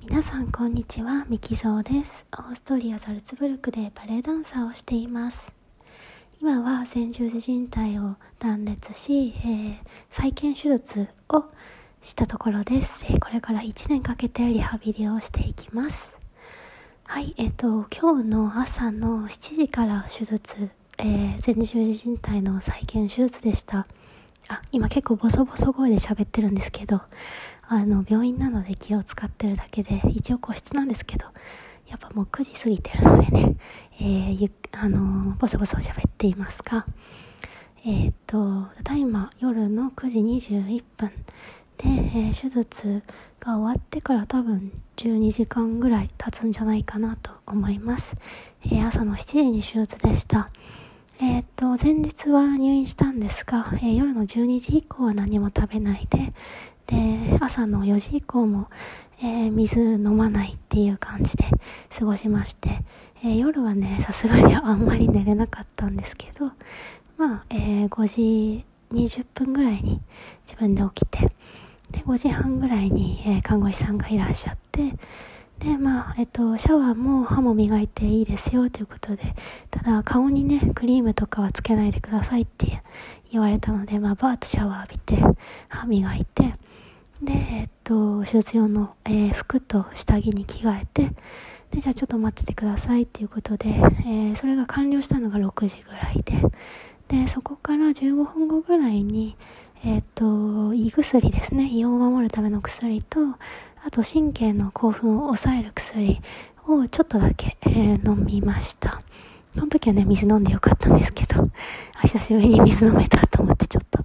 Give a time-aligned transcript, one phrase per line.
[0.00, 2.24] 皆さんこんにちはミキゾーです。
[2.32, 5.52] オーストリアザルツブルクでバレエダンサーをしています。
[6.40, 9.76] 今は前十字靭帯を断裂し、えー、
[10.08, 11.44] 再建手術を
[12.00, 16.16] したところです、えー、これから1年かけてリハビリをしていきます。
[17.04, 23.86] はいえっ、ー、と今日の朝の7時から手術、えー、前十字靭帯の再建手術でした。
[24.48, 27.02] あ今結構ボソボソ声で喋ってるんですけど
[27.70, 31.26] あの病院なので気を使ってるだけで一応個室なんですけど
[31.86, 33.56] やっぱもう9時過ぎてるのでね、
[34.00, 36.86] えー、ゆあのボソボソ喋っていますが
[37.84, 41.08] えっ、とただいま夜の9時21分
[41.76, 43.02] で、えー、手術
[43.38, 48.16] が終わってから多分12時間ぐらい経つんじゃないかなと思います、
[48.64, 50.50] えー、朝の7時に手術でした。
[51.20, 56.32] えっ、と前日は入院したんですが、え夜の12時以降は何も食べないで
[56.88, 58.68] で朝の4時以降も、
[59.20, 61.44] えー、水飲まないっていう感じで
[61.96, 62.82] 過ごしまして、
[63.22, 66.50] えー、夜はねさすがにあんまり寝れなかったんですけど
[67.16, 70.00] まあ、えー、5時20分ぐらいに
[70.46, 71.30] 自分で起きて
[71.90, 74.92] で5時半ぐらいに、え看護師さんがいらっしゃって
[75.58, 79.34] でまあえっとシャワーも歯も磨いていいですよということで
[79.70, 82.82] ただ顔にねクリームとかはつけないでくださいって
[83.32, 86.54] 言われたのでまあバーッとシャワー浴びて歯磨いて
[87.22, 91.10] で、えっと、手術用の、えー、服と下着に着替えて、
[91.70, 96.42] で、じゃあちょっと待っててくださいっていうことで、えー、それが完了したのが6時ぐらいで、
[97.08, 99.36] で、そこから15分後ぐらいに、
[99.84, 103.20] えっと、胃薬ですね、胃を守るための薬と、
[103.84, 106.20] あと神経の興奮を抑える薬
[106.66, 109.02] をちょっとだけ、えー、飲みました。
[109.54, 111.48] その時はね、水飲んでよかったんですけど、
[112.02, 114.04] 久しぶりに水飲めたと思ってちょっと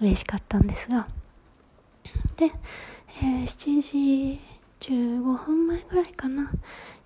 [0.00, 1.06] 嬉しかったんですが、
[2.36, 2.52] で、
[3.22, 4.40] えー、7時
[4.80, 6.50] 15分前ぐらいかな、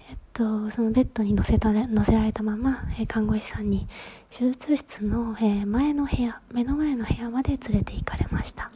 [0.08, 3.86] えっと、そのベッドに乗せたれ乗せられたまま、えー、看護師さんに
[4.30, 8.70] 手術室の、えー、前の部屋目の前の部屋まで連れて行かれました。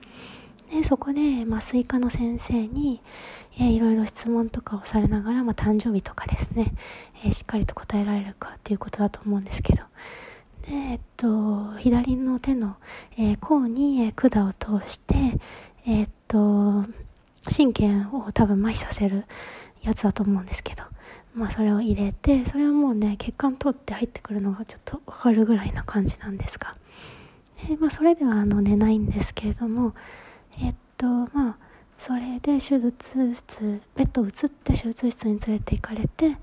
[0.73, 3.03] でそこで麻酔科の先生に、
[3.61, 6.73] え、いろいろ質問とかをされながら、まあ、誕生日とかですね、
[7.25, 9.83] え、しっかりと答えられるかっていうことだと思うんですけど。
[10.63, 12.77] で、えっと、左の手の、
[13.19, 15.15] えー、甲に、管を通して、
[15.87, 16.85] えー、っと、
[17.55, 19.25] 神経を多分麻痺させる
[19.83, 20.85] やつだと思うんですけど、
[21.35, 26.77] まあそれを入れて、それはもうね、血管通って入ってくるのがちょっとわかるぐらいな感じなんですが、
[27.69, 29.95] えまあそれではあの寝ないんですけれども、
[30.61, 31.57] えっと、まあ、
[31.99, 36.37] それで手術室、ベッドを移って手術室に連れて行かれて、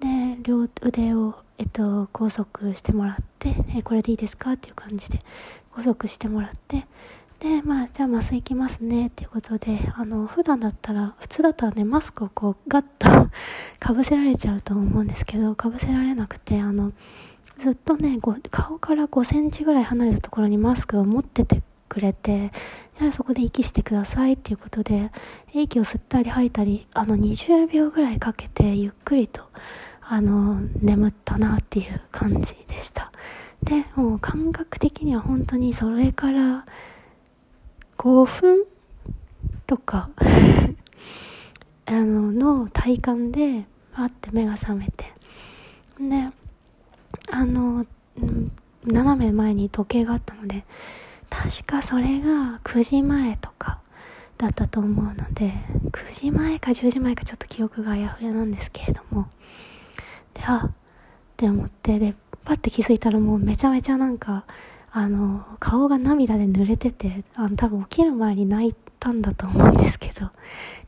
[0.00, 4.52] で、両腕を、えっと、拘束してもらって、えこれでいいですか？
[4.52, 5.18] っていう感じで
[5.72, 6.86] 拘束してもらって、
[7.40, 13.08] で、まあ、じゃあ麻酔いきますねっていうことで、あの、普段だったら、普通だったらね、マスクをこう、ガッと
[13.80, 16.92] かぶせられちゃうと思うんですけど、かぶせられなくて、あの、
[17.58, 18.18] ずっとね、
[18.50, 22.52] 顔から5センチぐらい離れたところにマスクを持っててくれて、
[22.98, 25.10] じゃあそこで息してくださいっていうことで、
[25.54, 29.42] 息を吸ったり吐いたり、あの、20秒ぐらいかけて、ゆっくりと、
[30.02, 33.10] あの、眠ったなっていう感じでした。
[33.62, 36.66] で、もう感覚的には本当にそれから、
[38.00, 38.64] 5分
[39.66, 40.08] とか
[41.84, 45.12] あのの体感でパッて目が覚めて。
[45.98, 46.30] で
[47.30, 47.84] あの、
[48.86, 50.64] 斜め前に時計があったので
[51.28, 53.80] 確かそれが9時前とか
[54.38, 55.52] だったと思うので
[55.90, 59.28] 9時前か10時前かちょっと記憶があやふやなんですけれども。
[60.32, 60.72] であっ
[61.36, 62.14] て思ってで
[62.46, 64.46] パッて気づいたらもうめちゃめちゃなんか
[64.92, 70.30] あの顔が涙で濡れててあの多分起きる前に泣いたんだと思うんですけど。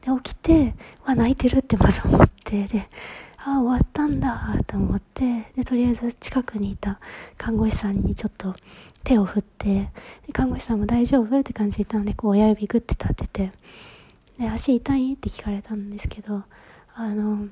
[0.02, 0.74] で起きて
[1.06, 2.88] わ泣いてるってまず思ってで
[3.38, 7.00] あ終わったんだと思ってでとりあえず近くにいた
[7.38, 8.54] 看護師さんにちょっと
[9.04, 9.90] 手を振って
[10.26, 13.52] で看護師さんも大丈夫って感じで言ったのでこう親指グッて立てて
[14.38, 16.42] で足痛いって聞かれたんですけど
[16.94, 17.48] あの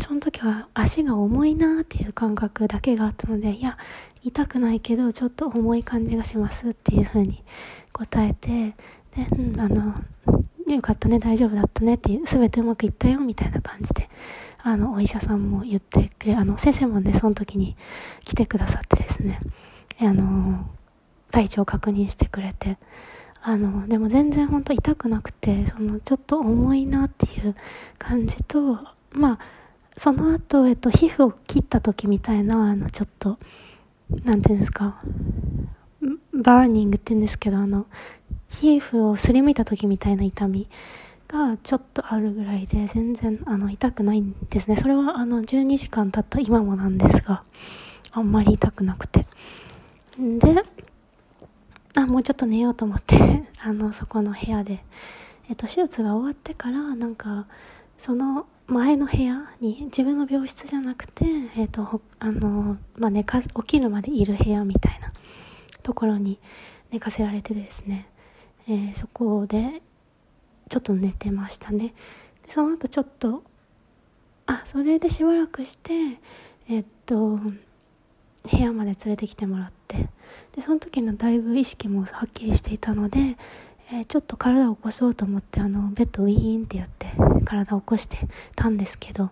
[0.00, 3.78] その時は足が重いなっていう感覚だけがあったのでいや
[4.22, 7.44] 痛くないけどちょっと重い感じがしますっていう風に
[7.92, 9.94] 答えてで、うん、あの
[10.66, 14.10] よかったね大丈夫だったねっていう全てうまくいったよみたいな感じで
[14.58, 17.76] あのお医者さんも言ってくれあの先生もねその時に
[18.24, 19.40] 来てくださってですね
[20.00, 20.68] あの
[21.30, 22.78] 体調を確認してくれて
[23.42, 27.54] あのでも全然本当痛くなくてそのちょっと重いなっていう
[27.96, 28.80] 感じと
[29.12, 29.38] まあ
[29.96, 33.38] その後、えっと、皮膚を切った時みたいなあのちょっと
[34.24, 35.00] なんていうんですか、
[36.32, 37.86] バーニングって言うんですけど、あの、
[38.48, 40.68] 皮膚をすりむいた時みたいな痛み
[41.28, 44.76] がちょっとあるぐらいで全然あの痛くないんですね。
[44.76, 47.42] それはあの12時間経った今もなんですが
[48.12, 49.26] あんまり痛くなくて。
[50.18, 50.62] で
[51.96, 53.16] あもうちょっと寝ようと思って
[53.60, 54.84] あのそこの部屋で、
[55.48, 57.46] えっと、手術が終わってからなんか
[57.98, 61.24] その前の部屋に自分の病室じゃなくて、
[61.56, 65.12] えっとあのまあ、寝か起きるまでいる部屋みたいな
[65.82, 66.38] ところに
[66.90, 68.08] 寝かせられてですね、
[68.68, 69.82] えー、そこで
[70.68, 71.94] ちょっと寝てましたね。
[72.44, 73.44] でその後ちょっと
[74.46, 75.92] あそれでしばらくして
[76.68, 77.50] えっと部
[78.52, 80.08] 屋まで連れてきてもらって。
[80.56, 83.36] でその時のだいぶ意識もはっきりしていたので、
[83.88, 87.06] えー、ちょっと体を起こそうと思ってあのベッドウィーンってやって
[87.44, 88.18] 体を起こして
[88.56, 89.30] たんですけど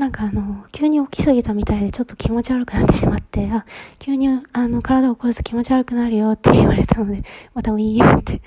[0.00, 3.66] なんかあの急に起きすぎたみたいでちょっと気持ち悪くなってしまってあ
[3.98, 7.22] 急にあの体を起こすと気持ち悪くなるよって言われたので
[7.52, 8.40] またウィーンって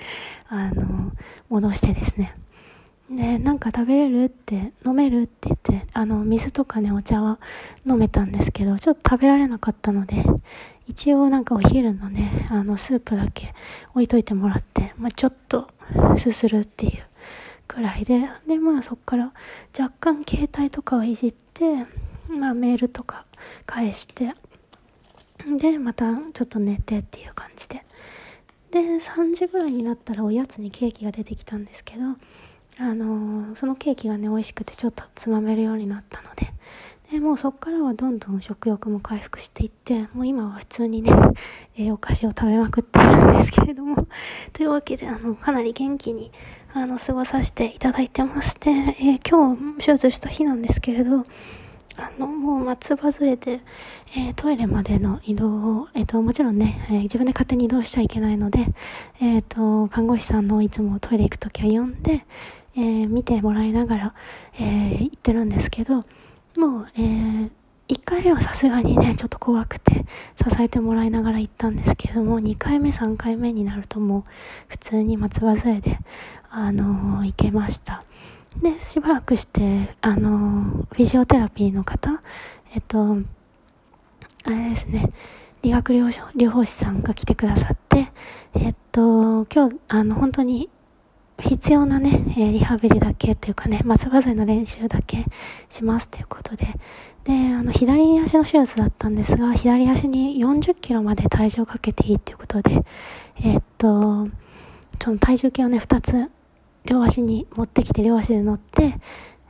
[0.48, 1.12] あの
[1.48, 2.34] 戻してですね。
[3.08, 7.38] でなんか食べれるって飲めるって言ってあの水とかねお茶は
[7.86, 10.24] 飲めたんですけどちょっと食べられなかったので
[10.86, 13.54] 一応なんかお昼のねあのスープだけ
[13.90, 15.68] 置いといてもらって、まあ、ちょっと
[16.18, 17.04] すするっていう
[17.66, 19.32] くらいででまあそっから
[19.78, 21.86] 若干携帯とかをいじって
[22.28, 23.24] まあメールとか
[23.66, 24.34] 返して
[25.58, 27.84] でまたちょっと寝てっていう感じで。
[28.70, 32.02] で3時ぐらいになったらおやつにケーキが出てきたんですけど
[32.76, 36.52] あのー、そのケーキがね美味しくてちょっとつまめるようになったので
[37.10, 41.12] でもうそっからはどんどん食欲も回復していってもう今は普通にね、
[41.76, 44.06] えー、お菓子を食べまくっているんですけれども。
[44.52, 46.30] というわけであのかなり元気に
[46.72, 51.26] あの過ごさせていただいてまして、えー、今日手術した日なんですけれど
[51.96, 53.60] あの、もう松葉杖で、
[54.16, 58.66] えー、トイレまでの移動を、え、ー、と、もちろんね、えー、自分で勝手に移動しちゃいけないので、
[59.20, 62.26] えっ、と、看護師さんのいつもトイレ行くときは呼んで、
[62.76, 64.14] え見てもらいながら、
[64.58, 66.04] え行ってるんですけど、
[66.56, 67.50] もう、えー、
[67.88, 70.04] 1回目はさすがにね、ちょっと怖くて
[70.36, 74.24] 支えてもらいながら行ったんですけども、2回目、3回目になるともう
[74.68, 75.98] 普通に松葉杖で、
[76.50, 78.04] あのー、行けました。
[78.62, 82.22] で、しばらくして、あのー、フィジオテラピーの方、
[82.74, 83.18] えっと、
[84.44, 85.10] あれですね、
[85.62, 88.12] 理学療法士さんが来てくださって、
[88.54, 90.70] えっと、今日、あの、本当に
[91.40, 95.24] 必要なね、え、リハビリだけっていうかね、松葉杖の練習だけ
[95.68, 96.66] しますということで、
[97.24, 102.84] で、あの、左足の手術だったんですが、左足に40キロまで体重をかけていいっていうことで、
[103.38, 104.28] えー、っと、
[105.02, 106.30] その体重計をね、2つ、
[106.84, 108.98] 両足に持ってきて、両足で乗って、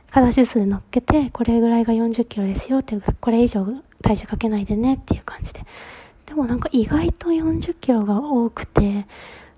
[0.09, 3.65] 片足ずつで乗っけて、これぐらいが40キロですよっていう、これ以上
[4.01, 5.61] 体重かけないでねっていう感じで。
[6.25, 9.05] でもなんか意外と40キロが多くて、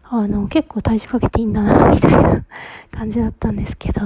[0.10, 2.46] あの、結構体重かけていいんだな、みたいな
[2.92, 4.02] 感じだったんですけど、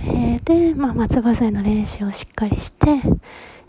[0.00, 2.86] えー、で、まあ、松葉剤の練習をしっかりして、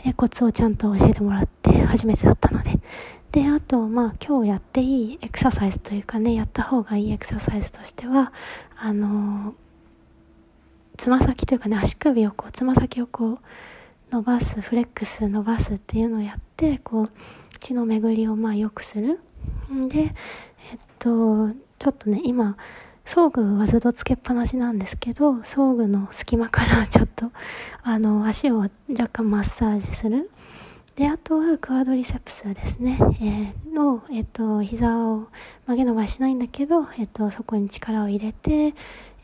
[0.06, 2.80] えー、コツをちゃんと教えてもらって初めてだったので、
[3.32, 8.34] で、あと、まあ、今日やっていいエクササイズというかね、やった方がいいエクササイズとしては、
[8.76, 9.54] あの
[10.98, 13.40] つま先というかね、足首をこう、つま先をこう、
[14.12, 17.12] 伸ばす、フレックス伸ばすっていうのをやって、こう、
[17.60, 19.20] 血の巡りをまあ良くする。
[19.72, 20.14] んで、
[21.00, 21.50] と
[21.80, 22.58] ちょっとね今
[23.06, 27.32] 装具はずっとつけっぱなしなんですけど装具の隙間から ちょっと
[27.82, 30.30] あの足を若干マッサージする。
[30.96, 35.30] であとはクアドリセプスですね、えー、の、えっ、と膝を
[35.66, 38.76] 曲げ伸ばしないんだけど、えっ、とそこに力を入れて、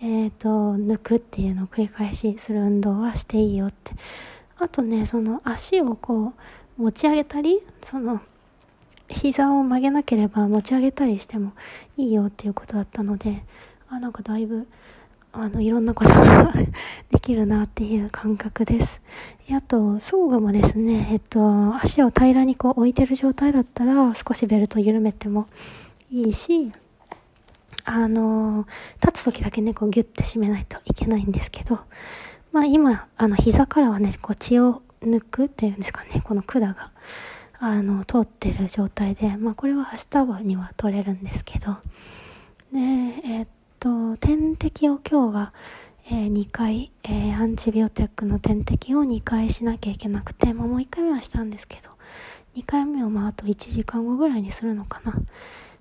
[0.02, 3.94] えっ、と抜くっていうのを繰り返しする運動はしていいよって。
[4.58, 6.34] あとねその足をこ
[6.78, 8.22] う持ち上げたりその
[9.16, 11.54] 膝を曲げなければ持ち上げたりしても
[11.98, 13.44] いいよっていうことだったので
[13.90, 14.68] あなんかだいぶ
[15.32, 16.54] あのいろんなことが
[17.12, 19.02] できるなっていう感覚です。
[19.52, 25.48] あと装具もですねえっと足を平らにこう置いてる状態だったら少しベルト緩めても
[26.10, 26.72] いいし
[27.84, 28.66] あの
[29.06, 31.80] 立つ時だけねこうギュッて締めないといけないんですけど
[32.52, 36.92] まあ今あの膝からはねこう血を抜くっていうんですかねこの管が。
[37.60, 41.78] あの通ってる状態で、まあ、これは明日には取れるんですけど。
[42.72, 43.48] でえー、っ
[43.80, 45.54] と点滴を今日は、
[46.08, 51.90] えー、2回、えー、アンチビオテックの点滴を2回しなきゃいけなくて、まあ、もう1回目はしたんですけど
[52.56, 55.16] 2回目をまああと1時間後ぐらいにするのかなっ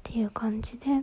[0.03, 1.03] ていう感じで。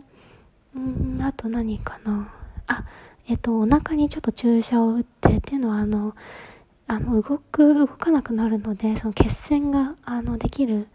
[0.78, 2.32] んあと何かな。
[2.66, 2.84] あ
[3.28, 6.14] えっとお腹にちょっと注射を打ってっていうのはあの
[6.86, 10.88] あの動く動かなくなるのでその血栓があのできる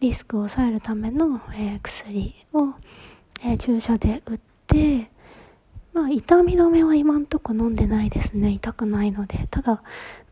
[0.00, 2.74] リスクを抑えるための、えー、薬を、
[3.42, 5.10] えー、注射で打って
[5.92, 8.50] まあ、痛み止めは今んとこ飲んでないですね。
[8.52, 9.48] 痛くないので。
[9.50, 9.82] ただ、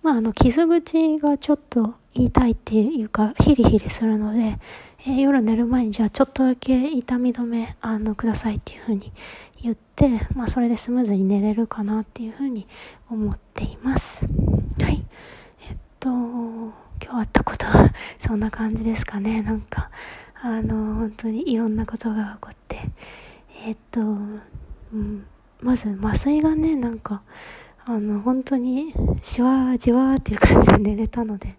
[0.03, 4.59] まあ、あの、傷口がちょっと痛いっていうか、ヒリヒリするので、
[5.01, 9.13] えー、夜寝る前にじゃあちょっとだけ痛み止め、あの、くださいっていうふうに
[9.61, 12.69] 言って、まあ、それでスムーズに寝れるかなっていうふうに
[13.11, 14.21] 思っています。
[14.81, 15.05] はい。
[15.69, 19.43] えっと、今日あったことはそんな感じですかね。
[19.43, 19.91] なんか、
[20.41, 22.81] あの、本当にいろんなことが起こって、
[23.65, 25.27] えっと、うん、
[25.61, 27.23] まず麻酔がね、なんか、
[27.85, 28.93] あの、本当に、
[29.23, 31.57] しわじわーっていう感じで寝れたので、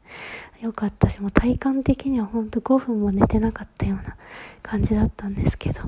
[0.62, 4.16] よかったし、もう体感的には本当5分も寝てなかったような
[4.62, 5.82] 感じだったんですけど、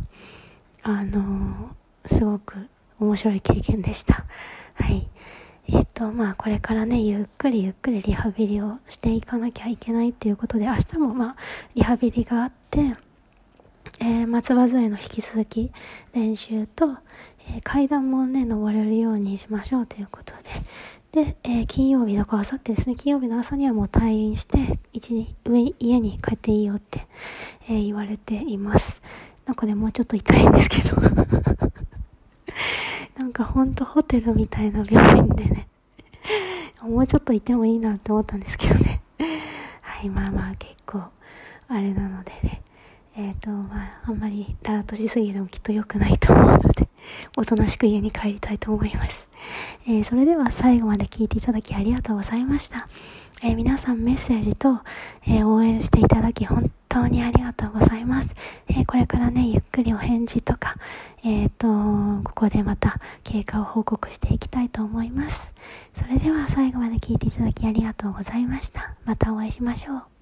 [0.83, 2.55] あのすごく
[2.99, 4.25] 面白い経験でした。
[4.75, 5.07] はい。
[5.73, 11.35] えっ、と、まあ、これからね、ゆっくりゆっくりリハビリをしていかなきゃいけないっていうことで、明日もまあ、
[11.75, 12.97] リハビリがあって、
[13.99, 15.71] えー、松葉杖の引き続き
[16.13, 16.87] 練習と、
[17.47, 20.33] えー、階段もね、登れるようにしましょうということ
[21.13, 27.07] で、で、えー、金曜日だから明後日ですね、金曜日の朝にはもう退院して、一に上家に帰っていいよって、
[27.69, 29.01] え言われています。
[29.45, 30.97] なんかね、もうちょっと痛いんですけど。
[33.43, 35.67] かほんとホテルみたいな病院でね
[36.81, 39.01] もうちょっといてもいいなって思ったんですけどね
[39.81, 41.03] はい、まあまあ結構、
[41.67, 42.61] あれなのでね。
[43.15, 46.87] えっ、ー、と、まあ、あんまりだらっとしすぎてもきっと良くないと思うので、
[47.37, 49.27] おとなしく家に帰りたいと思います。
[49.85, 52.87] えー、それでは最後まで聞いていただきありがとうございました。
[53.43, 54.81] えー、皆さんメッセージと、
[55.27, 58.29] え応援していただき本当にありがとうございます。
[58.67, 60.75] えこれからね、ゆっくりお返事とか、
[61.23, 61.67] えっ、と、
[62.23, 65.51] ここでまた経過を報告していきたいと思います。
[65.95, 68.95] それでは最後まで聞いていただきありがとうございました。
[69.05, 70.20] またお会いしましょう。